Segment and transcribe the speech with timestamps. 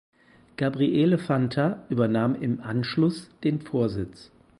[0.57, 4.31] Gabriele Fanta übernahm im Anschluss den Vorsitz.